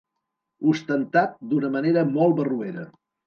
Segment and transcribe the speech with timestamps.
[0.71, 2.89] Ostentat d'una manera molt barroera.